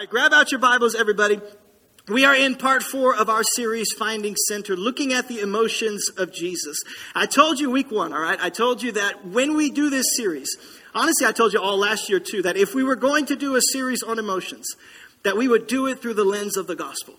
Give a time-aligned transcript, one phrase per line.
[0.00, 1.38] right, grab out your Bibles, everybody.
[2.08, 6.32] We are in part four of our series, Finding Center, looking at the emotions of
[6.32, 6.82] Jesus.
[7.14, 8.40] I told you week one, all right?
[8.40, 10.56] I told you that when we do this series,
[10.94, 13.56] honestly, I told you all last year too, that if we were going to do
[13.56, 14.66] a series on emotions,
[15.22, 17.16] that we would do it through the lens of the gospel.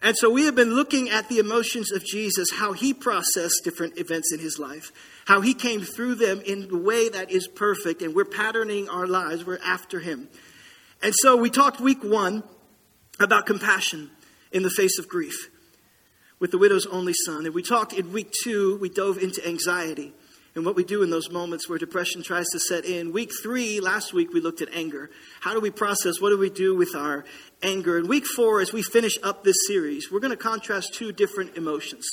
[0.00, 3.98] And so we have been looking at the emotions of Jesus, how he processed different
[3.98, 4.90] events in his life,
[5.26, 9.06] how he came through them in the way that is perfect, and we're patterning our
[9.06, 10.30] lives, we're after him.
[11.02, 12.44] And so we talked week one
[13.18, 14.10] about compassion
[14.52, 15.50] in the face of grief
[16.38, 17.46] with the widow's only son.
[17.46, 20.12] And we talked in week two, we dove into anxiety
[20.54, 23.12] and what we do in those moments where depression tries to set in.
[23.12, 25.10] Week three, last week, we looked at anger.
[25.40, 26.20] How do we process?
[26.20, 27.24] What do we do with our
[27.62, 27.96] anger?
[27.96, 31.56] And week four, as we finish up this series, we're going to contrast two different
[31.56, 32.06] emotions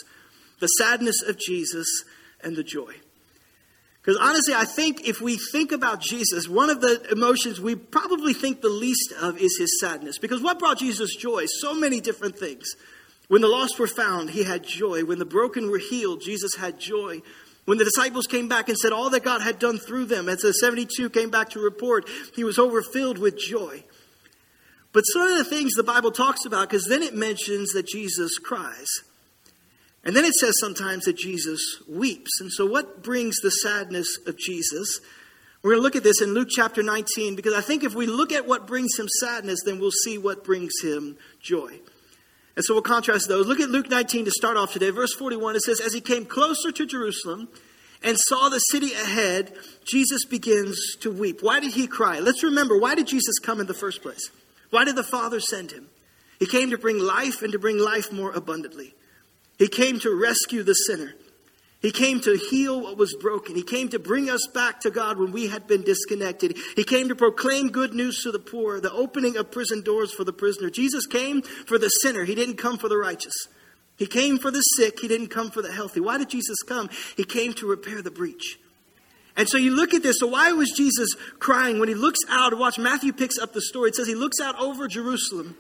[0.60, 1.88] the sadness of Jesus
[2.44, 2.94] and the joy.
[4.02, 8.34] Because honestly, I think if we think about Jesus, one of the emotions we probably
[8.34, 10.18] think the least of is his sadness.
[10.18, 11.46] Because what brought Jesus joy?
[11.48, 12.76] So many different things.
[13.28, 15.04] When the lost were found, he had joy.
[15.04, 17.22] When the broken were healed, Jesus had joy.
[17.66, 20.40] When the disciples came back and said all that God had done through them, as
[20.40, 23.84] the 72 came back to report, he was overfilled with joy.
[24.92, 28.40] But some of the things the Bible talks about, because then it mentions that Jesus
[28.40, 28.88] cries.
[30.04, 32.40] And then it says sometimes that Jesus weeps.
[32.40, 35.00] And so, what brings the sadness of Jesus?
[35.62, 38.06] We're going to look at this in Luke chapter 19 because I think if we
[38.06, 41.80] look at what brings him sadness, then we'll see what brings him joy.
[42.56, 43.46] And so we'll contrast those.
[43.46, 44.90] Look at Luke 19 to start off today.
[44.90, 47.50] Verse 41, it says, As he came closer to Jerusalem
[48.02, 49.54] and saw the city ahead,
[49.86, 51.42] Jesus begins to weep.
[51.42, 52.20] Why did he cry?
[52.20, 54.32] Let's remember, why did Jesus come in the first place?
[54.70, 55.90] Why did the Father send him?
[56.40, 58.94] He came to bring life and to bring life more abundantly.
[59.60, 61.14] He came to rescue the sinner.
[61.82, 63.56] He came to heal what was broken.
[63.56, 66.58] He came to bring us back to God when we had been disconnected.
[66.76, 70.24] He came to proclaim good news to the poor, the opening of prison doors for
[70.24, 70.70] the prisoner.
[70.70, 72.26] Jesus came for the sinner.
[72.26, 73.48] He didn't come for the righteous.
[73.98, 75.00] He came for the sick.
[75.00, 76.00] He didn't come for the healthy.
[76.00, 76.90] Why did Jesus come?
[77.16, 78.60] He came to repair the breach.
[79.38, 80.20] And so you look at this.
[80.20, 82.58] So why was Jesus crying when he looks out?
[82.58, 83.90] Watch, Matthew picks up the story.
[83.90, 85.56] It says he looks out over Jerusalem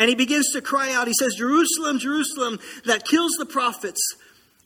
[0.00, 1.06] and he begins to cry out.
[1.06, 4.00] He says, Jerusalem, Jerusalem, that kills the prophets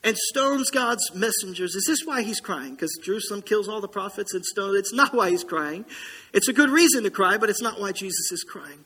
[0.04, 1.74] and stones God's messengers.
[1.74, 2.74] Is this why he's crying?
[2.74, 4.78] Because Jerusalem kills all the prophets and stones.
[4.78, 5.86] It's not why he's crying.
[6.32, 8.84] It's a good reason to cry, but it's not why Jesus is crying.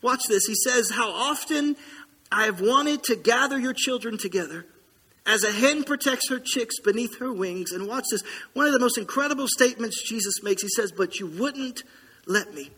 [0.00, 0.46] Watch this.
[0.46, 1.76] He says, How often
[2.32, 4.64] I have wanted to gather your children together
[5.26, 7.72] as a hen protects her chicks beneath her wings.
[7.72, 8.22] And watch this.
[8.54, 10.62] One of the most incredible statements Jesus makes.
[10.62, 11.82] He says, But you wouldn't
[12.26, 12.70] let me.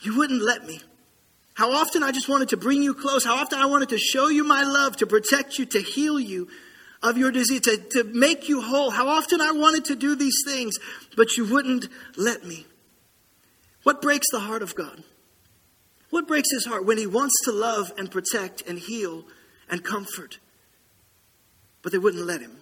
[0.00, 0.80] You wouldn't let me.
[1.54, 3.24] How often I just wanted to bring you close.
[3.24, 6.48] How often I wanted to show you my love, to protect you, to heal you
[7.02, 8.90] of your disease, to, to make you whole.
[8.90, 10.78] How often I wanted to do these things,
[11.16, 12.66] but you wouldn't let me.
[13.84, 15.04] What breaks the heart of God?
[16.10, 19.24] What breaks his heart when he wants to love and protect and heal
[19.68, 20.38] and comfort?
[21.82, 22.56] But they wouldn't let him.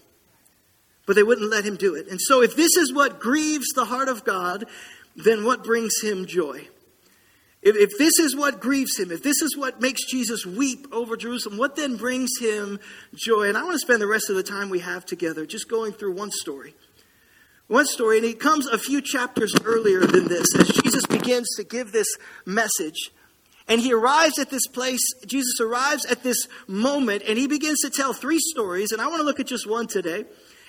[1.06, 2.08] But they wouldn't let him do it.
[2.08, 4.64] And so, if this is what grieves the heart of God,
[5.16, 6.68] then what brings him joy?
[7.62, 11.16] If, if this is what grieves him, if this is what makes Jesus weep over
[11.16, 12.80] Jerusalem, what then brings him
[13.14, 13.48] joy?
[13.48, 15.92] And I want to spend the rest of the time we have together just going
[15.92, 16.74] through one story.
[17.68, 21.64] One story, and it comes a few chapters earlier than this as Jesus begins to
[21.64, 23.12] give this message.
[23.68, 27.90] And he arrives at this place, Jesus arrives at this moment, and he begins to
[27.90, 28.90] tell three stories.
[28.90, 30.24] And I want to look at just one today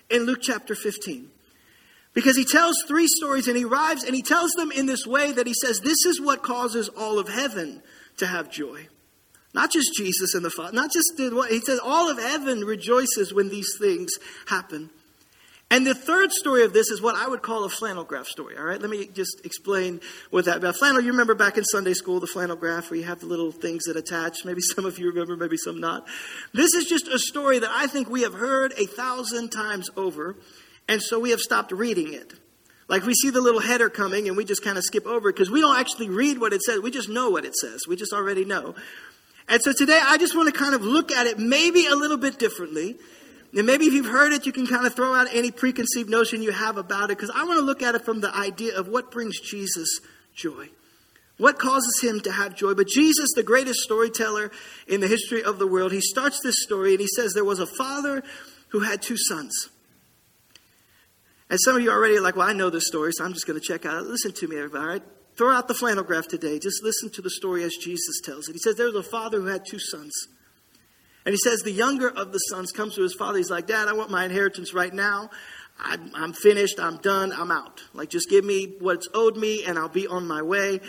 [0.10, 1.30] in Luke chapter 15.
[2.14, 5.32] Because he tells three stories and he arrives and he tells them in this way
[5.32, 7.82] that he says, This is what causes all of heaven
[8.18, 8.88] to have joy.
[9.54, 13.34] Not just Jesus and the Father, not just what he says, all of heaven rejoices
[13.34, 14.12] when these things
[14.48, 14.90] happen.
[15.74, 18.56] And the third story of this is what I would call a flannel graph story.
[18.58, 20.76] All right, let me just explain what that about.
[20.76, 23.52] Flannel, you remember back in Sunday school, the flannel graph where you have the little
[23.52, 24.46] things that attach.
[24.46, 26.08] Maybe some of you remember, maybe some not.
[26.54, 30.36] This is just a story that I think we have heard a thousand times over.
[30.88, 32.34] And so we have stopped reading it.
[32.88, 35.34] Like we see the little header coming and we just kind of skip over it
[35.34, 36.80] because we don't actually read what it says.
[36.82, 37.88] We just know what it says.
[37.88, 38.76] We just already know.
[39.48, 42.18] And so today I just want to kind of look at it maybe a little
[42.18, 42.98] bit differently.
[43.56, 46.42] And maybe if you've heard it, you can kind of throw out any preconceived notion
[46.42, 48.88] you have about it because I want to look at it from the idea of
[48.88, 50.00] what brings Jesus
[50.36, 50.70] joy.
[51.38, 52.74] What causes him to have joy?
[52.74, 54.52] But Jesus, the greatest storyteller
[54.88, 57.60] in the history of the world, he starts this story and he says there was
[57.60, 58.24] a father
[58.70, 59.70] who had two sons.
[61.50, 63.46] And some of you already are like, well, I know this story, so I'm just
[63.46, 64.04] going to check out.
[64.04, 65.04] Listen to me, everybody, all right?
[65.36, 66.60] Throw out the flannel graph today.
[66.60, 68.54] Just listen to the story as Jesus tells it.
[68.54, 70.14] He says, There was a father who had two sons.
[71.26, 73.38] And he says, The younger of the sons comes to his father.
[73.38, 75.32] He's like, Dad, I want my inheritance right now.
[75.80, 76.80] I'm, I'm finished.
[76.80, 77.34] I'm done.
[77.34, 77.82] I'm out.
[77.94, 80.82] Like, just give me what's owed me, and I'll be on my way.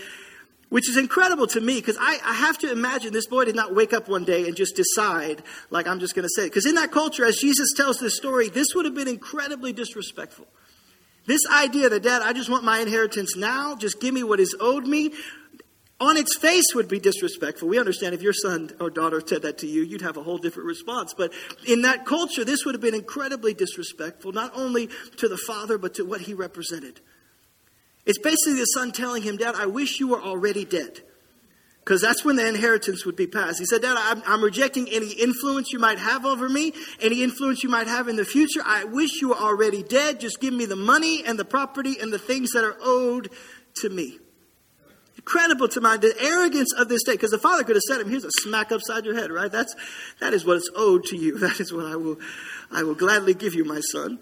[0.68, 3.74] Which is incredible to me because I, I, have to imagine this boy did not
[3.74, 6.50] wake up one day and just decide, like, I'm just going to say it.
[6.50, 10.46] Because in that culture, as Jesus tells this story, this would have been incredibly disrespectful.
[11.26, 14.54] This idea that, Dad, I just want my inheritance now, just give me what is
[14.60, 15.12] owed me,
[16.00, 17.68] on its face would be disrespectful.
[17.68, 20.38] We understand if your son or daughter said that to you, you'd have a whole
[20.38, 21.14] different response.
[21.14, 21.32] But
[21.66, 25.94] in that culture, this would have been incredibly disrespectful, not only to the father, but
[25.94, 27.00] to what he represented.
[28.06, 31.00] It's basically the son telling him, Dad, I wish you were already dead.
[31.84, 33.58] Because that's when the inheritance would be passed.
[33.58, 36.72] He said, Dad, I'm, I'm, rejecting any influence you might have over me,
[37.02, 38.62] any influence you might have in the future.
[38.64, 40.18] I wish you were already dead.
[40.18, 43.30] Just give me the money and the property and the things that are owed
[43.76, 44.18] to me.
[45.18, 47.12] Incredible to mind the arrogance of this day.
[47.12, 49.52] Because the father could have said him, Here's a smack upside your head, right?
[49.52, 49.74] That's,
[50.20, 51.38] that is what is owed to you.
[51.44, 52.18] That is what I will,
[52.72, 54.18] I will gladly give you, my son.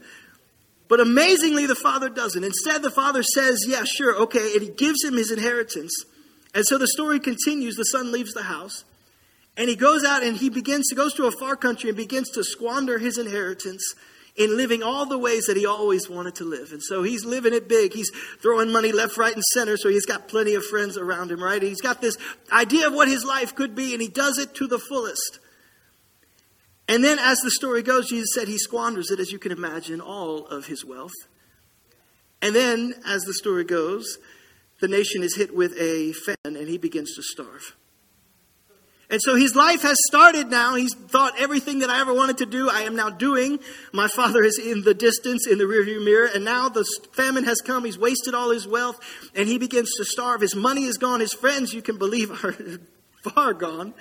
[0.92, 2.44] But amazingly, the father doesn't.
[2.44, 5.90] Instead, the father says, Yeah, sure, okay, and he gives him his inheritance.
[6.54, 7.76] And so the story continues.
[7.76, 8.84] The son leaves the house,
[9.56, 12.28] and he goes out and he begins to goes to a far country and begins
[12.32, 13.94] to squander his inheritance
[14.36, 16.72] in living all the ways that he always wanted to live.
[16.72, 17.94] And so he's living it big.
[17.94, 18.10] He's
[18.42, 21.62] throwing money left, right, and center, so he's got plenty of friends around him, right?
[21.62, 22.18] He's got this
[22.52, 25.38] idea of what his life could be, and he does it to the fullest.
[26.92, 29.98] And then, as the story goes, Jesus said he squanders it, as you can imagine,
[29.98, 31.14] all of his wealth.
[32.42, 34.18] And then, as the story goes,
[34.82, 37.76] the nation is hit with a famine and he begins to starve.
[39.08, 40.74] And so his life has started now.
[40.74, 43.58] He's thought everything that I ever wanted to do, I am now doing.
[43.94, 46.84] My father is in the distance, in the rearview mirror, and now the
[47.14, 47.86] famine has come.
[47.86, 49.00] He's wasted all his wealth,
[49.34, 50.42] and he begins to starve.
[50.42, 51.20] His money is gone.
[51.20, 52.54] His friends, you can believe, are
[53.22, 53.94] far gone.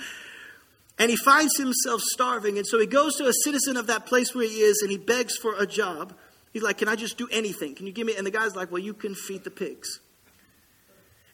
[1.01, 2.59] And he finds himself starving.
[2.59, 4.99] And so he goes to a citizen of that place where he is and he
[4.99, 6.13] begs for a job.
[6.53, 7.73] He's like, Can I just do anything?
[7.73, 8.13] Can you give me?
[8.15, 9.99] And the guy's like, Well, you can feed the pigs.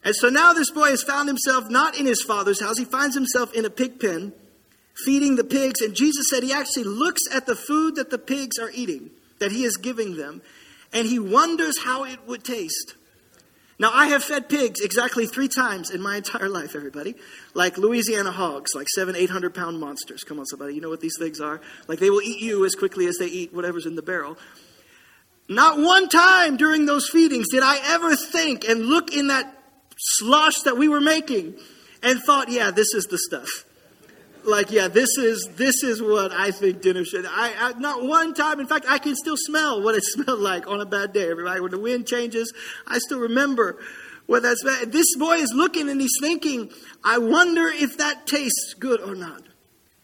[0.06, 2.78] And so now this boy has found himself not in his father's house.
[2.78, 4.32] He finds himself in a pig pen,
[5.04, 5.82] feeding the pigs.
[5.82, 9.10] And Jesus said he actually looks at the food that the pigs are eating,
[9.40, 10.42] that he is giving them,
[10.94, 12.96] and he wonders how it would taste.
[13.80, 17.16] Now, I have fed pigs exactly three times in my entire life, everybody.
[17.54, 20.24] Like Louisiana hogs, like seven, eight hundred pound monsters.
[20.24, 20.74] Come on, somebody.
[20.74, 21.62] You know what these things are?
[21.88, 24.38] Like they will eat you as quickly as they eat whatever's in the barrel.
[25.48, 29.54] Not one time during those feedings did I ever think and look in that
[29.98, 31.56] slush that we were making
[32.04, 33.64] and thought, yeah, this is the stuff
[34.48, 37.26] like, yeah, this is this is what I think dinner should.
[37.26, 38.60] I, I, not one time.
[38.60, 41.30] In fact, I can still smell what it smelled like on a bad day.
[41.30, 42.54] Everybody, when the wind changes,
[42.88, 43.80] I still remember
[44.26, 44.64] what that's.
[44.64, 44.92] Bad.
[44.92, 46.72] This boy is looking and he's thinking,
[47.04, 49.44] I wonder if that tastes good or not.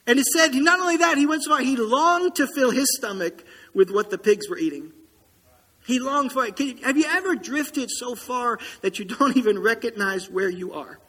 [0.05, 1.61] And it said, not only that, he went so far.
[1.61, 4.91] He longed to fill his stomach with what the pigs were eating.
[5.85, 6.57] He longed for it.
[6.83, 10.99] Have you ever drifted so far that you don't even recognize where you are?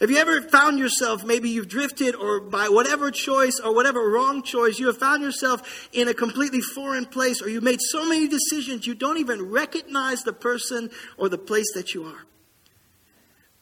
[0.00, 4.42] Have you ever found yourself, maybe you've drifted or by whatever choice or whatever wrong
[4.42, 8.26] choice, you have found yourself in a completely foreign place or you've made so many
[8.26, 12.26] decisions you don't even recognize the person or the place that you are?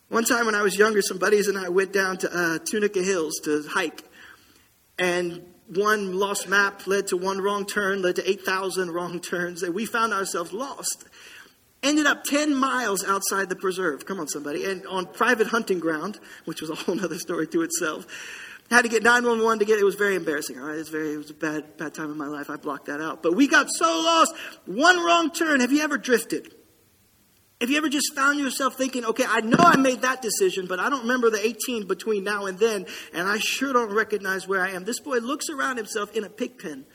[0.08, 3.02] One time when I was younger, some buddies and I went down to uh, Tunica
[3.02, 4.02] Hills to hike.
[4.98, 9.74] And one lost map led to one wrong turn, led to 8,000 wrong turns, and
[9.74, 11.04] we found ourselves lost
[11.82, 14.06] ended up 10 miles outside the preserve.
[14.06, 14.64] Come on, somebody.
[14.64, 18.06] And on private hunting ground, which was a whole other story to itself.
[18.70, 19.84] Had to get 911 to get it.
[19.84, 20.76] was very embarrassing, all right?
[20.76, 22.48] It was, very, it was a bad, bad time in my life.
[22.48, 23.22] I blocked that out.
[23.22, 24.32] But we got so lost.
[24.64, 25.60] One wrong turn.
[25.60, 26.54] Have you ever drifted?
[27.60, 30.80] Have you ever just found yourself thinking, okay, I know I made that decision, but
[30.80, 34.62] I don't remember the 18 between now and then, and I sure don't recognize where
[34.62, 34.84] I am?
[34.84, 36.86] This boy looks around himself in a pig pen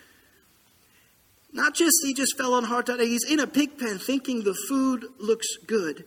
[1.58, 4.56] not just he just fell on hard times, he's in a pig pen thinking the
[4.70, 6.06] food looks good.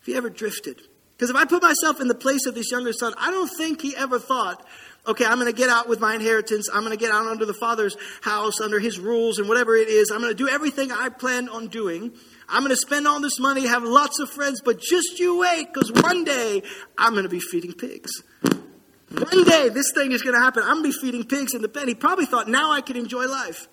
[0.00, 0.80] If he ever drifted.
[1.12, 3.80] Because if I put myself in the place of this younger son, I don't think
[3.80, 4.66] he ever thought,
[5.06, 6.68] okay, I'm going to get out with my inheritance.
[6.72, 9.88] I'm going to get out under the father's house, under his rules and whatever it
[9.88, 10.10] is.
[10.10, 12.12] I'm going to do everything I plan on doing.
[12.48, 15.68] I'm going to spend all this money, have lots of friends, but just you wait,
[15.72, 16.62] because one day
[16.98, 18.10] I'm going to be feeding pigs.
[18.42, 20.64] One day this thing is going to happen.
[20.64, 21.86] I'm going to be feeding pigs in the pen.
[21.86, 23.68] He probably thought, now I can enjoy life.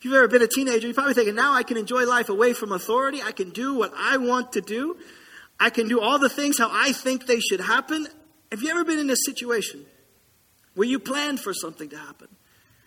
[0.00, 2.54] If you've ever been a teenager, you're probably thinking, now I can enjoy life away
[2.54, 3.20] from authority.
[3.22, 4.96] I can do what I want to do.
[5.60, 8.06] I can do all the things how I think they should happen.
[8.50, 9.84] Have you ever been in a situation
[10.74, 12.28] where you planned for something to happen?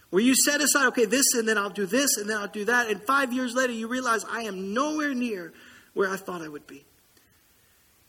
[0.10, 2.66] Where you set aside, okay, this and then I'll do this and then I'll do
[2.66, 2.90] that.
[2.90, 5.54] And five years later, you realize I am nowhere near
[5.94, 6.84] where I thought I would be.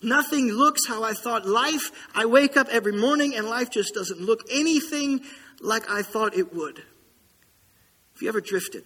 [0.01, 1.45] Nothing looks how I thought.
[1.45, 5.21] Life, I wake up every morning and life just doesn't look anything
[5.61, 6.79] like I thought it would.
[6.79, 8.85] Have you ever drifted?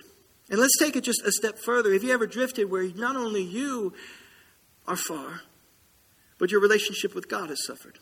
[0.50, 1.92] And let's take it just a step further.
[1.92, 3.92] Have you ever drifted where not only you
[4.86, 5.42] are far,
[6.38, 7.98] but your relationship with God has suffered.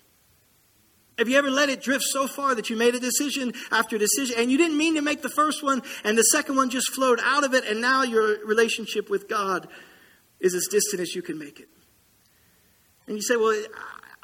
[1.19, 4.37] Have you ever let it drift so far that you made a decision after decision
[4.39, 7.19] and you didn't mean to make the first one and the second one just flowed
[7.23, 9.67] out of it and now your relationship with God
[10.41, 11.69] is as distant as you can make it?
[13.07, 13.59] And you say, well,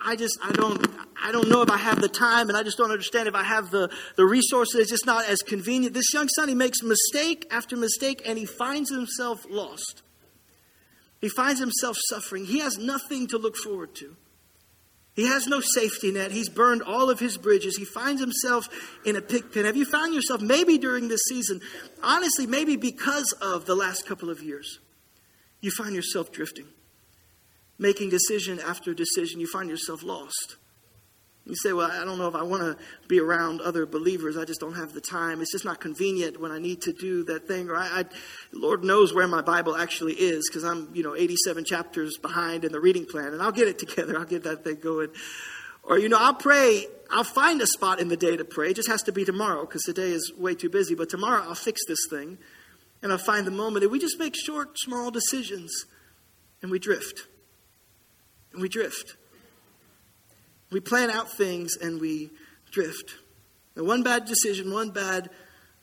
[0.04, 0.85] I just, I don't,
[1.23, 3.44] I don't know if I have the time and I just don't understand if I
[3.44, 4.80] have the, the resources.
[4.80, 5.94] It's just not as convenient.
[5.94, 10.02] This young son, he makes mistake after mistake and he finds himself lost.
[11.21, 12.47] He finds himself suffering.
[12.47, 14.16] He has nothing to look forward to.
[15.14, 16.32] He has no safety net.
[16.32, 17.76] He's burned all of his bridges.
[17.76, 18.66] He finds himself
[19.04, 19.66] in a pig pen.
[19.66, 21.61] Have you found yourself, maybe during this season,
[22.02, 24.80] honestly, maybe because of the last couple of years,
[25.61, 26.66] you find yourself drifting,
[27.82, 29.40] making decision after decision.
[29.40, 30.56] You find yourself lost.
[31.44, 34.36] You say, Well, I don't know if I want to be around other believers.
[34.36, 35.40] I just don't have the time.
[35.40, 37.68] It's just not convenient when I need to do that thing.
[37.68, 38.04] Or I, I
[38.52, 42.70] Lord knows where my Bible actually is because I'm, you know, 87 chapters behind in
[42.70, 44.16] the reading plan, and I'll get it together.
[44.16, 45.08] I'll get that thing going.
[45.82, 46.86] Or, you know, I'll pray.
[47.10, 48.70] I'll find a spot in the day to pray.
[48.70, 50.94] It just has to be tomorrow because today is way too busy.
[50.94, 52.38] But tomorrow I'll fix this thing
[53.02, 53.82] and I'll find the moment.
[53.82, 55.86] And we just make short, small decisions
[56.62, 57.26] and we drift.
[58.52, 59.16] And we drift.
[60.71, 62.30] We plan out things and we
[62.71, 63.14] drift.
[63.75, 65.30] One bad decision, one bad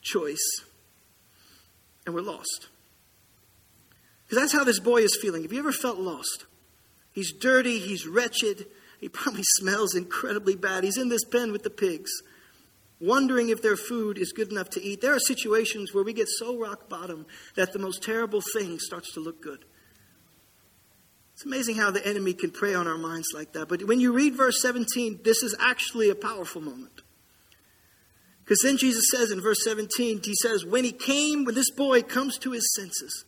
[0.02, 0.62] choice,
[2.06, 2.68] and we're lost.
[4.24, 5.42] Because that's how this boy is feeling.
[5.42, 6.46] Have you ever felt lost?
[7.12, 8.66] He's dirty, he's wretched,
[9.00, 10.84] he probably smells incredibly bad.
[10.84, 12.10] He's in this pen with the pigs,
[13.00, 15.00] wondering if their food is good enough to eat.
[15.00, 19.12] There are situations where we get so rock bottom that the most terrible thing starts
[19.14, 19.64] to look good.
[21.40, 23.66] It's amazing how the enemy can prey on our minds like that.
[23.66, 27.00] But when you read verse 17, this is actually a powerful moment.
[28.44, 32.02] Because then Jesus says in verse 17, he says, When he came, when this boy
[32.02, 33.24] comes to his senses,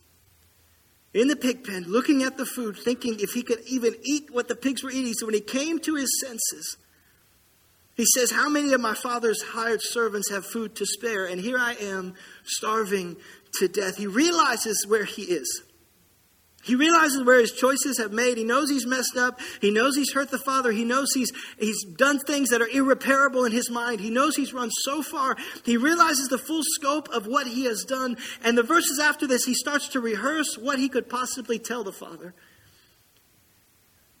[1.11, 4.47] in the pig pen, looking at the food, thinking if he could even eat what
[4.47, 5.13] the pigs were eating.
[5.13, 6.77] So when he came to his senses,
[7.95, 11.25] he says, How many of my father's hired servants have food to spare?
[11.25, 12.13] And here I am,
[12.45, 13.17] starving
[13.53, 13.97] to death.
[13.97, 15.63] He realizes where he is.
[16.63, 18.37] He realizes where his choices have made.
[18.37, 19.41] He knows he's messed up.
[19.59, 20.71] He knows he's hurt the Father.
[20.71, 23.99] He knows he's, he's done things that are irreparable in his mind.
[23.99, 25.35] He knows he's run so far.
[25.65, 28.15] He realizes the full scope of what he has done.
[28.43, 31.91] And the verses after this, he starts to rehearse what he could possibly tell the
[31.91, 32.33] Father.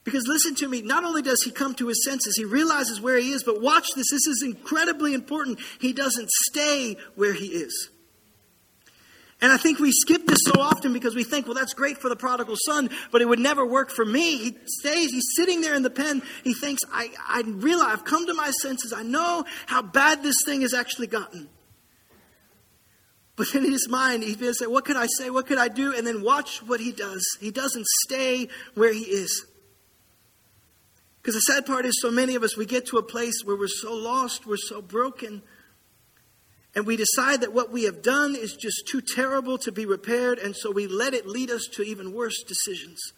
[0.03, 3.17] Because listen to me, not only does he come to his senses, he realizes where
[3.17, 4.09] he is, but watch this.
[4.11, 5.59] This is incredibly important.
[5.79, 7.89] He doesn't stay where he is.
[9.43, 12.07] And I think we skip this so often because we think, well, that's great for
[12.07, 14.37] the prodigal son, but it would never work for me.
[14.37, 16.21] He stays, he's sitting there in the pen.
[16.45, 18.93] He thinks, I, I realize, I've come to my senses.
[18.93, 21.49] I know how bad this thing has actually gotten.
[23.35, 25.29] But then in his mind, he's going to say, What could I say?
[25.29, 25.93] What could I do?
[25.93, 27.25] And then watch what he does.
[27.41, 29.45] He doesn't stay where he is.
[31.21, 33.57] Because the sad part is, so many of us, we get to a place where
[33.57, 35.43] we're so lost, we're so broken
[36.75, 40.39] and we decide that what we have done is just too terrible to be repaired,
[40.39, 43.13] and so we let it lead us to even worse decisions.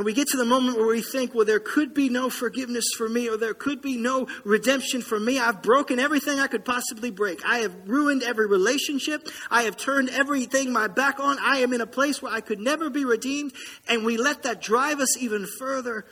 [0.00, 2.86] And we get to the moment where we think, well, there could be no forgiveness
[2.96, 5.38] for me, or there could be no redemption for me.
[5.38, 7.44] I've broken everything I could possibly break.
[7.44, 9.28] I have ruined every relationship.
[9.50, 11.36] I have turned everything my back on.
[11.38, 13.52] I am in a place where I could never be redeemed.
[13.88, 16.06] And we let that drive us even further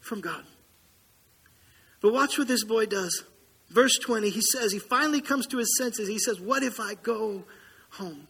[0.00, 0.42] from God.
[2.00, 3.22] But watch what this boy does.
[3.72, 6.08] Verse 20, he says, he finally comes to his senses.
[6.08, 7.44] He says, What if I go
[7.90, 8.28] home?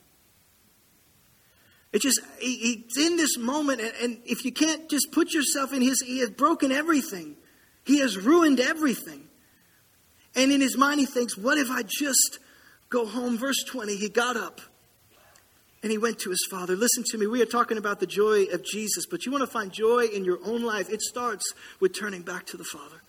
[1.92, 5.72] It just, he, he's in this moment, and, and if you can't just put yourself
[5.72, 7.36] in his, he has broken everything.
[7.84, 9.24] He has ruined everything.
[10.34, 12.38] And in his mind, he thinks, What if I just
[12.88, 13.36] go home?
[13.36, 14.60] Verse 20, he got up
[15.82, 16.76] and he went to his father.
[16.76, 19.50] Listen to me, we are talking about the joy of Jesus, but you want to
[19.50, 23.02] find joy in your own life, it starts with turning back to the Father.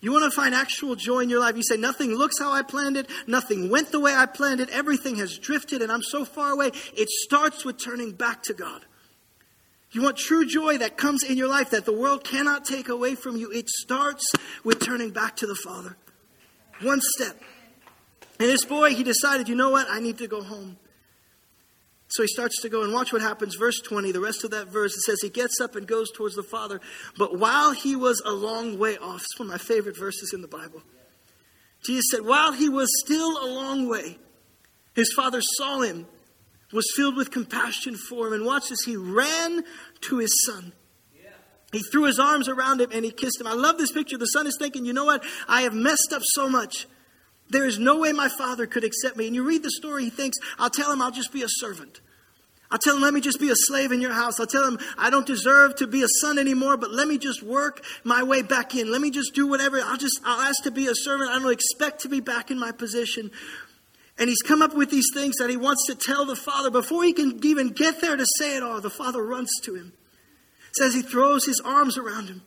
[0.00, 1.56] You want to find actual joy in your life?
[1.56, 3.08] You say, Nothing looks how I planned it.
[3.26, 4.68] Nothing went the way I planned it.
[4.70, 6.70] Everything has drifted and I'm so far away.
[6.94, 8.84] It starts with turning back to God.
[9.92, 13.14] You want true joy that comes in your life that the world cannot take away
[13.14, 13.50] from you.
[13.50, 14.30] It starts
[14.62, 15.96] with turning back to the Father.
[16.82, 17.40] One step.
[18.38, 19.86] And this boy, he decided, you know what?
[19.88, 20.76] I need to go home.
[22.16, 23.56] So he starts to go and watch what happens.
[23.56, 26.34] Verse 20, the rest of that verse, it says he gets up and goes towards
[26.34, 26.80] the Father.
[27.18, 30.40] But while he was a long way off, it's one of my favorite verses in
[30.40, 30.80] the Bible.
[31.84, 34.16] Jesus said, while he was still a long way,
[34.94, 36.06] his father saw him,
[36.72, 39.62] was filled with compassion for him, and watch as he ran
[40.00, 40.72] to his son.
[41.70, 43.46] He threw his arms around him and he kissed him.
[43.46, 44.16] I love this picture.
[44.16, 45.22] The son is thinking, you know what?
[45.48, 46.86] I have messed up so much.
[47.50, 49.26] There is no way my father could accept me.
[49.26, 52.00] And you read the story, he thinks, I'll tell him I'll just be a servant.
[52.70, 54.40] I'll tell him, let me just be a slave in your house.
[54.40, 57.42] I'll tell him, I don't deserve to be a son anymore, but let me just
[57.42, 58.90] work my way back in.
[58.90, 59.80] Let me just do whatever.
[59.80, 61.30] I'll just, I'll ask to be a servant.
[61.30, 63.30] I don't expect to be back in my position.
[64.18, 66.70] And he's come up with these things that he wants to tell the father.
[66.70, 69.92] Before he can even get there to say it all, the father runs to him.
[70.72, 72.42] says he throws his arms around him.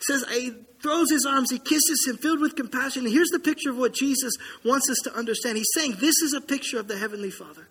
[0.00, 3.04] says he throws his arms, he kisses him, filled with compassion.
[3.04, 4.32] And here's the picture of what Jesus
[4.64, 5.56] wants us to understand.
[5.56, 7.68] He's saying this is a picture of the Heavenly Father.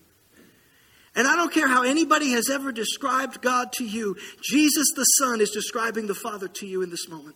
[1.18, 5.42] And I don't care how anybody has ever described God to you, Jesus the Son
[5.42, 7.36] is describing the Father to you in this moment.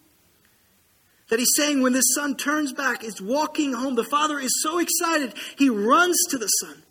[1.29, 4.79] That he's saying when this son turns back, is walking home, the father is so
[4.79, 6.83] excited, he runs to the son.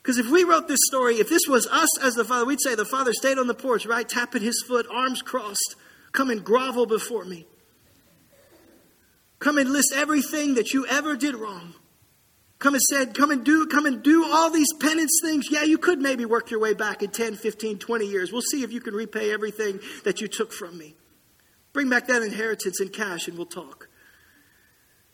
[0.00, 2.76] Because if we wrote this story, if this was us as the father, we'd say
[2.76, 5.74] the father stayed on the porch, right, tapping his foot, arms crossed,
[6.12, 7.46] come and grovel before me.
[9.40, 11.74] Come and list everything that you ever did wrong.
[12.58, 15.46] Come and said, come and do, come and do all these penance things.
[15.48, 18.32] Yeah, you could maybe work your way back in 10, 15, 20 years.
[18.32, 20.96] We'll see if you can repay everything that you took from me.
[21.72, 23.88] Bring back that inheritance in cash and we'll talk.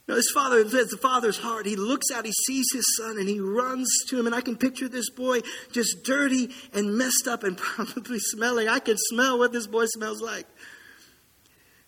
[0.09, 3.41] Now, his father, the father's heart, he looks out, he sees his son, and he
[3.41, 4.27] runs to him.
[4.27, 5.41] And I can picture this boy
[5.73, 8.69] just dirty and messed up and probably smelling.
[8.69, 10.47] I can smell what this boy smells like.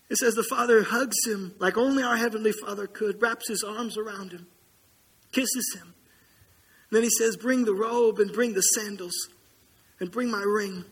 [0.09, 3.97] It says the father hugs him like only our heavenly father could, wraps his arms
[3.97, 4.47] around him
[5.31, 5.93] kisses him.
[6.91, 9.15] Then he says, Bring the robe and bring the sandals
[9.99, 10.85] and bring my ring.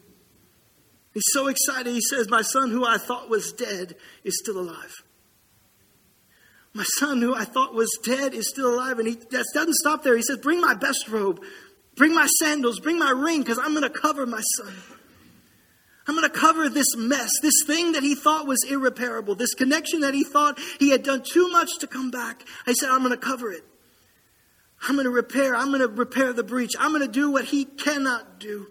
[1.14, 1.94] He's so excited.
[1.94, 4.94] He says, My son, who I thought was dead, is still alive.
[6.74, 9.00] My son, who I thought was dead, is still alive.
[9.00, 10.18] And he that doesn't stop there.
[10.18, 11.42] He says, Bring my best robe,
[11.96, 14.74] bring my sandals, bring my ring, because I'm going to cover my son.
[16.08, 20.02] I'm going to cover this mess, this thing that he thought was irreparable, this connection
[20.02, 22.44] that he thought he had done too much to come back.
[22.68, 23.64] I said, I'm going to cover it.
[24.84, 25.56] I'm going to repair.
[25.56, 26.74] I'm going to repair the breach.
[26.80, 28.68] I'm going to do what he cannot do.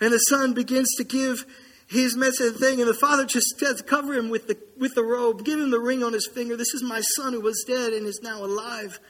[0.00, 1.44] And the son begins to give
[1.88, 5.44] his message thing, and the father just says, cover him with the, with the robe,
[5.44, 6.54] give him the ring on his finger.
[6.54, 9.00] This is my son who was dead and is now alive.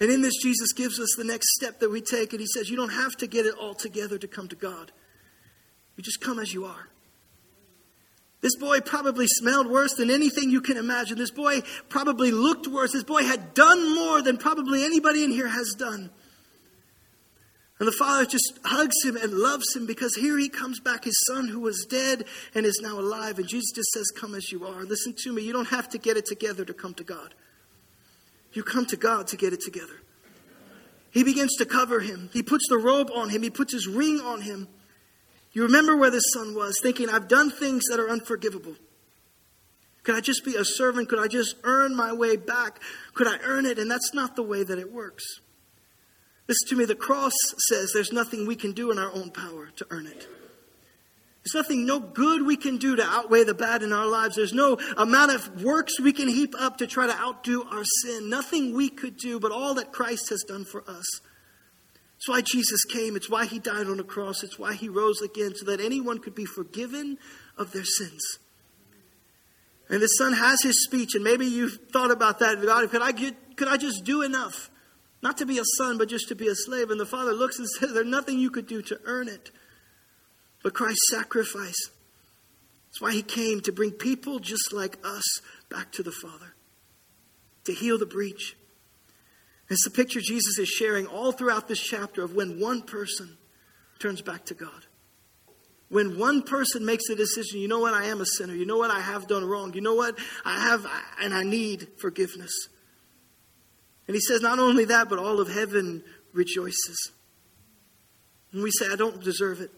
[0.00, 2.68] And in this, Jesus gives us the next step that we take, and he says,
[2.68, 4.90] You don't have to get it all together to come to God.
[5.96, 6.88] You just come as you are.
[8.40, 11.18] This boy probably smelled worse than anything you can imagine.
[11.18, 12.92] This boy probably looked worse.
[12.92, 16.10] This boy had done more than probably anybody in here has done.
[17.80, 21.18] And the father just hugs him and loves him because here he comes back, his
[21.26, 22.24] son who was dead
[22.54, 23.38] and is now alive.
[23.38, 24.84] And Jesus just says, Come as you are.
[24.84, 25.42] Listen to me.
[25.42, 27.34] You don't have to get it together to come to God.
[28.52, 30.00] You come to God to get it together.
[31.10, 32.30] He begins to cover him.
[32.32, 33.42] He puts the robe on him.
[33.42, 34.68] He puts his ring on him.
[35.58, 38.76] You remember where the son was, thinking, I've done things that are unforgivable.
[40.04, 41.08] Could I just be a servant?
[41.08, 42.80] Could I just earn my way back?
[43.12, 43.76] Could I earn it?
[43.76, 45.24] And that's not the way that it works.
[46.46, 47.32] Listen to me, the cross
[47.68, 50.28] says there's nothing we can do in our own power to earn it.
[51.42, 54.36] There's nothing, no good we can do to outweigh the bad in our lives.
[54.36, 58.30] There's no amount of works we can heap up to try to outdo our sin.
[58.30, 61.20] Nothing we could do, but all that Christ has done for us.
[62.18, 63.14] It's why Jesus came.
[63.14, 64.42] It's why he died on a cross.
[64.42, 67.16] It's why he rose again, so that anyone could be forgiven
[67.56, 68.38] of their sins.
[69.88, 72.60] And the son has his speech, and maybe you've thought about that.
[72.60, 74.68] God, could I get, could I just do enough?
[75.22, 76.90] Not to be a son, but just to be a slave.
[76.90, 79.50] And the father looks and says, There's nothing you could do to earn it.
[80.62, 81.90] But Christ's sacrifice.
[82.88, 86.54] That's why he came to bring people just like us back to the Father,
[87.64, 88.56] to heal the breach,
[89.70, 93.36] it's the picture Jesus is sharing all throughout this chapter of when one person
[93.98, 94.86] turns back to God.
[95.90, 98.54] When one person makes a decision, you know what, I am a sinner.
[98.54, 99.72] You know what, I have done wrong.
[99.74, 100.86] You know what, I have,
[101.20, 102.68] and I need forgiveness.
[104.06, 106.02] And he says, not only that, but all of heaven
[106.32, 107.12] rejoices.
[108.52, 109.70] And we say, I don't deserve it.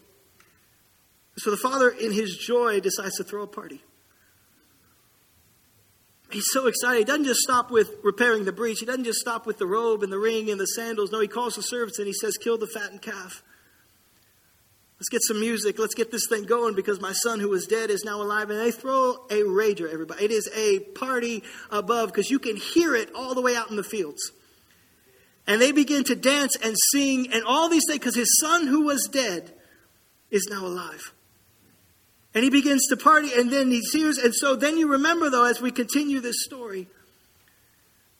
[1.37, 3.81] So the Father, in his joy, decides to throw a party.
[6.31, 6.99] He's so excited.
[6.99, 8.79] He doesn't just stop with repairing the breach.
[8.79, 11.11] He doesn't just stop with the robe and the ring and the sandals.
[11.11, 13.43] No, he calls the servants and he says, Kill the fattened calf.
[15.01, 15.79] Let's get some music.
[15.79, 18.51] Let's get this thing going because my son who was dead is now alive.
[18.51, 20.25] And they throw a rager, everybody.
[20.25, 23.77] It is a party above because you can hear it all the way out in
[23.77, 24.31] the fields.
[25.47, 28.83] And they begin to dance and sing and all these things because his son who
[28.83, 29.51] was dead
[30.29, 31.11] is now alive.
[32.33, 35.45] And he begins to party, and then he hears, and so then you remember, though,
[35.45, 36.87] as we continue this story,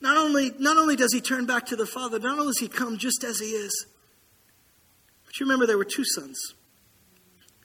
[0.01, 2.67] not only, not only does he turn back to the Father, not only does he
[2.67, 3.85] come just as he is,
[5.25, 6.55] but you remember there were two sons.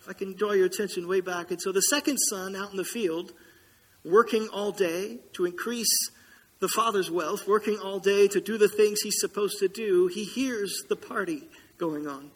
[0.00, 1.50] If I can draw your attention way back.
[1.50, 3.32] And so the second son out in the field,
[4.04, 6.10] working all day to increase
[6.60, 10.22] the father's wealth, working all day to do the things he's supposed to do, he
[10.24, 12.30] hears the party going on.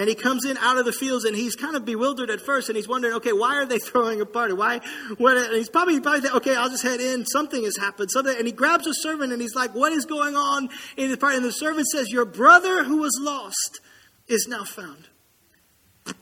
[0.00, 2.70] And he comes in out of the fields and he's kind of bewildered at first
[2.70, 4.54] and he's wondering, okay, why are they throwing a party?
[4.54, 4.80] Why?
[5.18, 5.36] What?
[5.36, 7.26] And he's probably, probably thinking, okay, I'll just head in.
[7.26, 8.10] Something has happened.
[8.10, 8.34] Something.
[8.34, 11.36] And he grabs a servant and he's like, what is going on in the party?
[11.36, 13.80] And the servant says, your brother who was lost
[14.26, 15.08] is now found.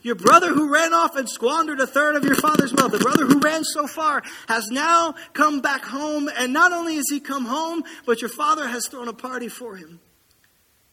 [0.01, 3.25] Your brother who ran off and squandered a third of your father's wealth, the brother
[3.25, 6.29] who ran so far, has now come back home.
[6.37, 9.77] And not only has he come home, but your father has thrown a party for
[9.77, 10.01] him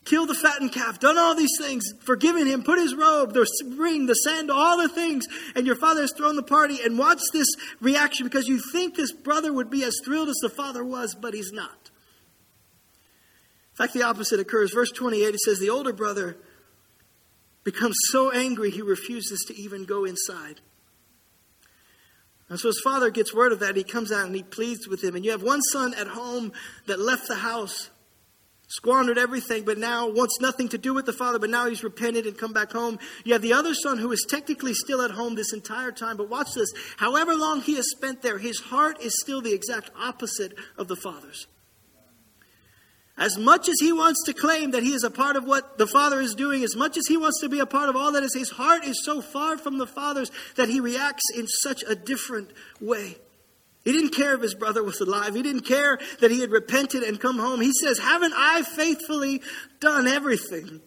[0.06, 4.06] killed the fattened calf, done all these things, forgiven him, put his robe, the ring,
[4.06, 6.78] the sandal, all the things, and your father has thrown the party.
[6.82, 7.48] And watch this
[7.80, 11.34] reaction because you think this brother would be as thrilled as the father was, but
[11.34, 11.90] he's not.
[13.72, 14.72] In fact, the opposite occurs.
[14.72, 16.38] Verse 28, it says, The older brother
[17.62, 20.60] becomes so angry he refuses to even go inside.
[22.48, 23.74] And so his father gets word of that.
[23.74, 25.16] He comes out and he pleads with him.
[25.16, 26.52] And you have one son at home
[26.86, 27.90] that left the house
[28.68, 32.26] squandered everything, but now wants nothing to do with the father, but now he's repented
[32.26, 32.98] and come back home.
[33.24, 36.28] You have the other son who is technically still at home this entire time, but
[36.28, 36.72] watch this.
[36.96, 40.96] However long he has spent there, his heart is still the exact opposite of the
[40.96, 41.46] father's.
[43.18, 45.86] As much as he wants to claim that he is a part of what the
[45.86, 48.22] father is doing, as much as he wants to be a part of all that
[48.22, 51.94] is, his heart is so far from the father's that he reacts in such a
[51.94, 53.16] different way.
[53.86, 55.36] He didn't care if his brother was alive.
[55.36, 57.60] He didn't care that he had repented and come home.
[57.60, 59.42] He says, Haven't I faithfully
[59.78, 60.80] done everything?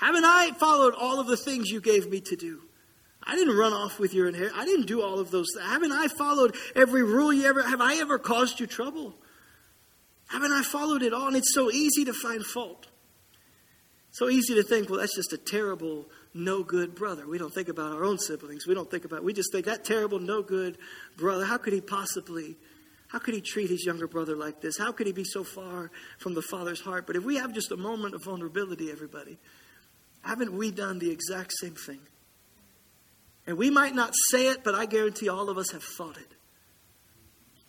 [0.00, 2.62] Haven't I followed all of the things you gave me to do?
[3.22, 4.58] I didn't run off with your inheritance.
[4.58, 5.48] I didn't do all of those.
[5.60, 9.12] Haven't I followed every rule you ever have I ever caused you trouble?
[10.28, 11.26] Haven't I followed it all?
[11.26, 12.86] And it's so easy to find fault.
[14.18, 16.04] So easy to think, well, that's just a terrible
[16.34, 17.24] no good brother.
[17.24, 18.66] We don't think about our own siblings.
[18.66, 20.76] We don't think about, we just think that terrible, no good
[21.16, 21.44] brother.
[21.44, 22.56] How could he possibly,
[23.06, 24.76] how could he treat his younger brother like this?
[24.76, 27.06] How could he be so far from the father's heart?
[27.06, 29.38] But if we have just a moment of vulnerability, everybody,
[30.22, 32.00] haven't we done the exact same thing?
[33.46, 36.32] And we might not say it, but I guarantee all of us have thought it.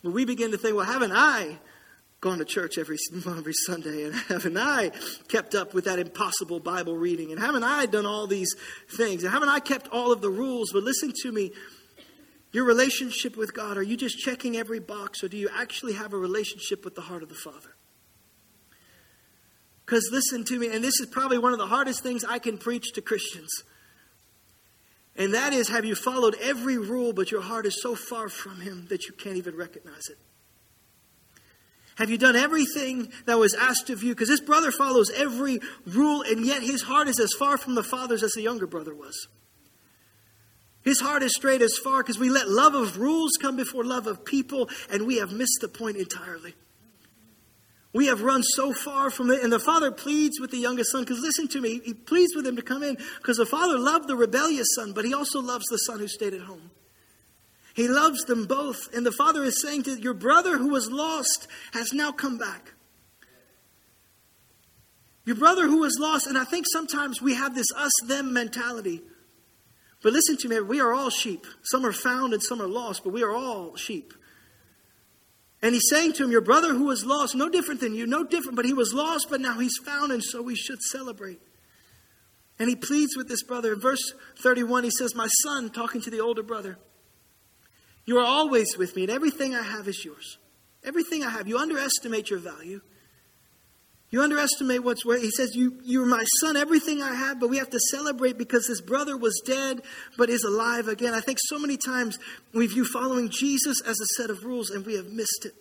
[0.02, 1.60] When we begin to think, well, haven't I
[2.20, 4.04] gone to church every, every Sunday?
[4.04, 4.90] And haven't I
[5.28, 7.30] kept up with that impossible Bible reading?
[7.30, 8.54] And haven't I done all these
[8.90, 9.24] things?
[9.24, 10.72] And haven't I kept all of the rules?
[10.72, 11.52] But listen to me.
[12.52, 16.12] Your relationship with God, are you just checking every box or do you actually have
[16.12, 17.76] a relationship with the heart of the Father?
[19.86, 22.58] Because listen to me, and this is probably one of the hardest things I can
[22.58, 23.64] preach to Christians.
[25.16, 28.60] And that is have you followed every rule, but your heart is so far from
[28.60, 30.18] Him that you can't even recognize it?
[32.00, 34.14] Have you done everything that was asked of you?
[34.14, 37.82] Because this brother follows every rule, and yet his heart is as far from the
[37.82, 39.28] father's as the younger brother was.
[40.82, 44.06] His heart is straight as far because we let love of rules come before love
[44.06, 46.54] of people, and we have missed the point entirely.
[47.92, 51.02] We have run so far from it, and the father pleads with the youngest son
[51.02, 54.08] because listen to me, he pleads with him to come in because the father loved
[54.08, 56.70] the rebellious son, but he also loves the son who stayed at home.
[57.74, 58.92] He loves them both.
[58.94, 62.72] And the Father is saying to your brother who was lost has now come back.
[65.24, 69.02] Your brother who was lost, and I think sometimes we have this us them mentality.
[70.02, 71.46] But listen to me, we are all sheep.
[71.62, 74.14] Some are found and some are lost, but we are all sheep.
[75.62, 78.24] And he's saying to him, Your brother who was lost, no different than you, no
[78.24, 81.40] different, but he was lost, but now he's found, and so we should celebrate.
[82.58, 83.74] And he pleads with this brother.
[83.74, 86.78] In verse 31, he says, My son, talking to the older brother,
[88.04, 90.38] you are always with me, and everything I have is yours.
[90.84, 91.46] Everything I have.
[91.46, 92.80] You underestimate your value.
[94.10, 95.22] You underestimate what's worth.
[95.22, 98.66] He says, you, You're my son, everything I have, but we have to celebrate because
[98.66, 99.82] his brother was dead
[100.18, 101.14] but is alive again.
[101.14, 102.18] I think so many times
[102.52, 105.54] we view following Jesus as a set of rules, and we have missed it.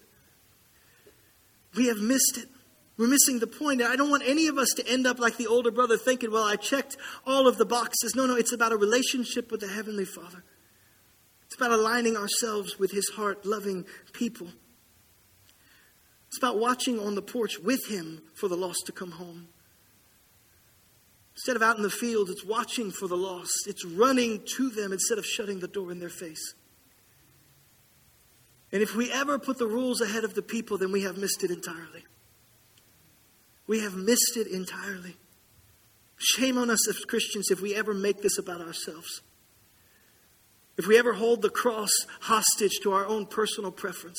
[1.75, 2.49] We have missed it.
[2.97, 3.81] We're missing the point.
[3.81, 6.43] I don't want any of us to end up like the older brother thinking, well,
[6.43, 8.13] I checked all of the boxes.
[8.15, 10.43] No, no, it's about a relationship with the Heavenly Father.
[11.49, 14.49] It's about aligning ourselves with His heart, loving people.
[16.27, 19.47] It's about watching on the porch with Him for the lost to come home.
[21.33, 23.65] Instead of out in the field, it's watching for the lost.
[23.65, 26.53] It's running to them instead of shutting the door in their face.
[28.71, 31.43] And if we ever put the rules ahead of the people, then we have missed
[31.43, 32.03] it entirely.
[33.65, 35.15] We have missed it entirely.
[36.17, 39.21] Shame on us as Christians if we ever make this about ourselves.
[40.79, 41.89] If we ever hold the cross
[42.21, 44.17] hostage to our own personal preference,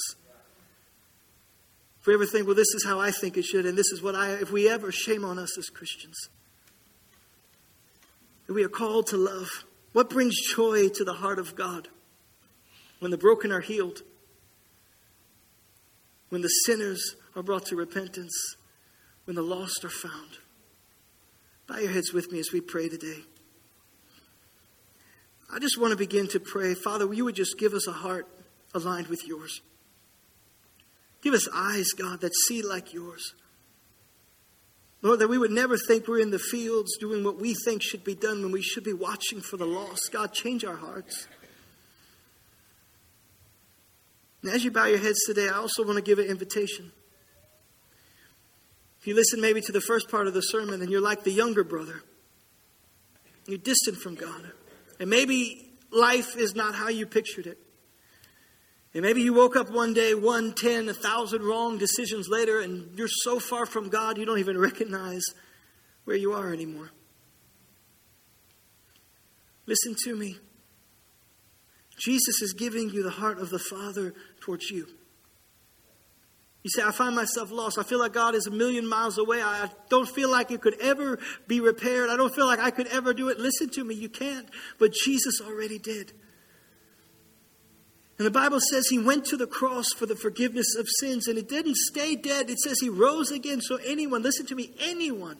[1.98, 4.02] if we ever think, well, this is how I think it should, and this is
[4.02, 6.28] what I, if we ever, shame on us as Christians.
[8.46, 9.48] If we are called to love.
[9.94, 11.88] What brings joy to the heart of God?
[12.98, 14.02] When the broken are healed,
[16.28, 18.34] when the sinners are brought to repentance,
[19.24, 20.36] when the lost are found.
[21.66, 23.24] Bow your heads with me as we pray today.
[25.52, 26.74] I just want to begin to pray.
[26.74, 28.26] Father, you would just give us a heart
[28.74, 29.60] aligned with yours.
[31.22, 33.34] Give us eyes, God, that see like yours.
[35.02, 38.04] Lord, that we would never think we're in the fields doing what we think should
[38.04, 40.10] be done when we should be watching for the lost.
[40.12, 41.26] God, change our hearts.
[44.42, 46.92] And as you bow your heads today, I also want to give an invitation.
[49.00, 51.32] If you listen maybe to the first part of the sermon and you're like the
[51.32, 52.02] younger brother,
[53.46, 54.52] you're distant from God,
[55.00, 57.58] and maybe life is not how you pictured it.
[58.92, 62.96] And maybe you woke up one day, one, ten, a thousand wrong decisions later, and
[62.98, 65.24] you're so far from God you don't even recognize
[66.04, 66.90] where you are anymore.
[69.66, 70.36] Listen to me.
[71.98, 74.86] Jesus is giving you the heart of the Father towards you.
[76.62, 77.78] You say, I find myself lost.
[77.78, 79.40] I feel like God is a million miles away.
[79.40, 82.10] I don't feel like it could ever be repaired.
[82.10, 83.38] I don't feel like I could ever do it.
[83.38, 84.46] Listen to me, you can't.
[84.78, 86.12] But Jesus already did.
[88.18, 91.38] And the Bible says he went to the cross for the forgiveness of sins, and
[91.38, 92.50] he didn't stay dead.
[92.50, 93.62] It says he rose again.
[93.62, 95.38] So, anyone, listen to me, anyone,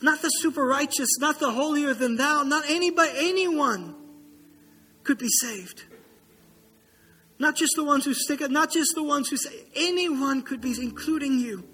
[0.00, 3.94] not the super righteous, not the holier than thou, not anybody, anyone
[5.04, 5.84] could be saved.
[7.40, 10.60] Not just the ones who stick it, not just the ones who say, anyone could
[10.60, 11.64] be, including you.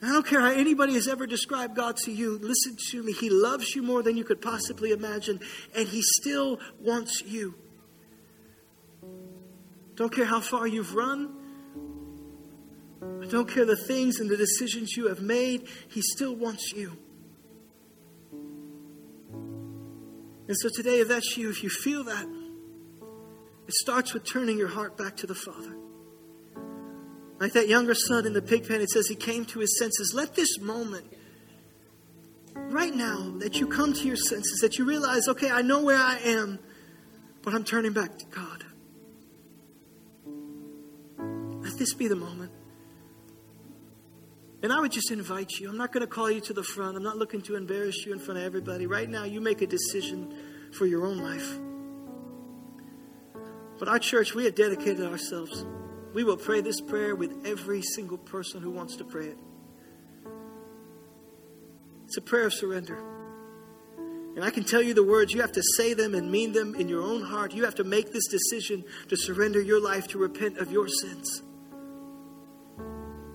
[0.00, 2.38] I don't care how anybody has ever described God to you.
[2.38, 3.12] Listen to me.
[3.12, 5.40] He loves you more than you could possibly imagine,
[5.74, 7.56] and He still wants you.
[9.96, 11.34] Don't care how far you've run.
[13.20, 15.66] I don't care the things and the decisions you have made.
[15.88, 16.96] He still wants you.
[20.46, 22.26] And so today, if that's you, if you feel that,
[23.72, 25.74] it starts with turning your heart back to the Father.
[27.40, 30.12] Like that younger son in the pig pen, it says he came to his senses.
[30.14, 31.06] Let this moment,
[32.54, 35.96] right now, that you come to your senses, that you realize, okay, I know where
[35.96, 36.58] I am,
[37.40, 38.64] but I'm turning back to God.
[41.64, 42.52] Let this be the moment.
[44.62, 45.70] And I would just invite you.
[45.70, 46.94] I'm not going to call you to the front.
[46.94, 48.86] I'm not looking to embarrass you in front of everybody.
[48.86, 51.58] Right now, you make a decision for your own life.
[53.82, 55.66] But our church, we have dedicated ourselves.
[56.14, 59.38] We will pray this prayer with every single person who wants to pray it.
[62.04, 62.96] It's a prayer of surrender.
[64.36, 66.76] And I can tell you the words, you have to say them and mean them
[66.76, 67.54] in your own heart.
[67.54, 71.42] You have to make this decision to surrender your life, to repent of your sins.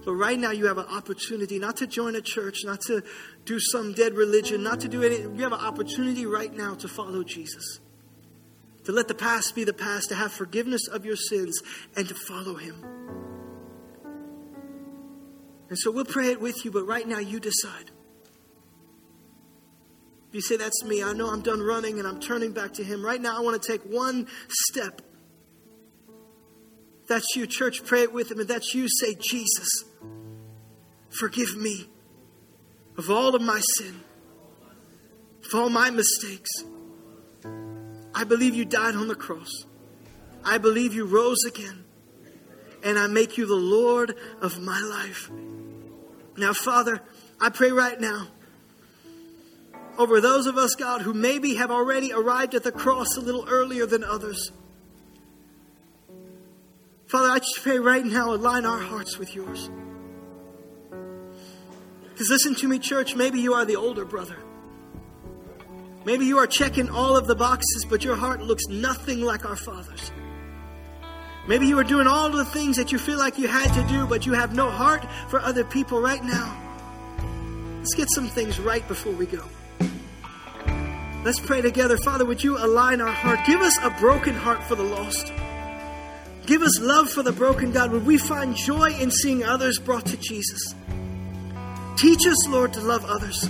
[0.06, 3.04] But right now, you have an opportunity not to join a church, not to
[3.44, 5.36] do some dead religion, not to do anything.
[5.36, 7.82] You have an opportunity right now to follow Jesus,
[8.88, 11.62] to let the past be the past, to have forgiveness of your sins,
[11.96, 12.84] and to follow Him.
[15.70, 17.92] And so we'll pray it with you, but right now, you decide.
[20.30, 22.84] If you say, That's me, I know I'm done running and I'm turning back to
[22.84, 23.06] Him.
[23.06, 25.02] Right now, I want to take one step
[27.08, 28.40] that's you, church, pray it with him.
[28.40, 29.86] And that's you, say, Jesus,
[31.10, 31.90] forgive me
[32.98, 34.02] of all of my sin,
[35.46, 36.50] of all my mistakes.
[38.18, 39.68] I believe you died on the cross.
[40.44, 41.86] I believe you rose again.
[42.84, 45.30] And I make you the Lord of my life.
[46.36, 47.00] Now, Father,
[47.40, 48.28] I pray right now
[50.00, 53.46] over those of us, God, who maybe have already arrived at the cross a little
[53.48, 54.52] earlier than others.
[57.06, 59.70] Father, I just pray right now, align our hearts with yours.
[62.10, 64.38] Because listen to me, church, maybe you are the older brother.
[66.08, 69.58] Maybe you are checking all of the boxes, but your heart looks nothing like our
[69.58, 70.10] Father's.
[71.50, 74.08] Maybe you are doing all the things that you feel like you had to do,
[74.08, 76.58] but you have no heart for other people right now.
[77.80, 79.44] Let's get some things right before we go.
[81.26, 81.98] Let's pray together.
[81.98, 83.40] Father, would you align our heart?
[83.46, 85.34] Give us a broken heart for the lost.
[86.46, 87.92] Give us love for the broken, God.
[87.92, 90.74] Would we find joy in seeing others brought to Jesus?
[91.98, 93.50] Teach us, Lord, to love others.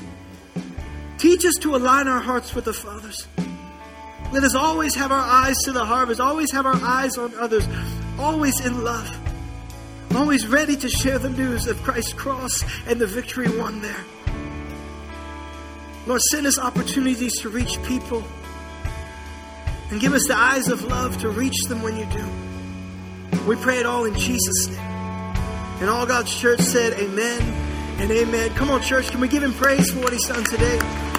[1.18, 3.28] Teach us to align our hearts with the Father's.
[4.32, 7.68] Let us always have our eyes to the harvest, always have our eyes on others,
[8.20, 9.10] always in love,
[10.16, 14.06] always ready to share the news of Christ's cross and the victory won there.
[16.06, 18.24] Lord, send us opportunities to reach people
[19.90, 23.44] and give us the eyes of love to reach them when you do.
[23.48, 24.78] We pray it all in Jesus' name.
[25.80, 27.67] And all God's church said, Amen
[28.00, 28.54] and amen.
[28.56, 31.17] Come on, church, can we give him praise for what he's done today?